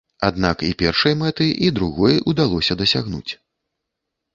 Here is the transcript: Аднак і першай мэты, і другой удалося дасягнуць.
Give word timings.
Аднак 0.27 0.63
і 0.67 0.69
першай 0.81 1.13
мэты, 1.21 1.51
і 1.67 1.71
другой 1.77 2.19
удалося 2.35 2.73
дасягнуць. 2.85 3.33